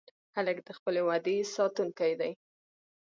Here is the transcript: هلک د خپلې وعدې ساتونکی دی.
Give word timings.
هلک 0.35 0.57
د 0.67 0.69
خپلې 0.77 1.01
وعدې 1.07 1.35
ساتونکی 1.55 2.13
دی. 2.19 2.31